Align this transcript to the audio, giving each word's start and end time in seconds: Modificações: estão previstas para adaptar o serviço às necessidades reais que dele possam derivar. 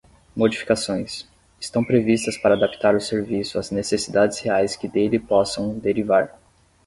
Modificações: 0.35 1.27
estão 1.59 1.83
previstas 1.83 2.35
para 2.35 2.55
adaptar 2.55 2.95
o 2.95 2.99
serviço 2.99 3.59
às 3.59 3.69
necessidades 3.69 4.39
reais 4.39 4.75
que 4.75 4.87
dele 4.87 5.19
possam 5.19 5.77
derivar. 5.77 6.39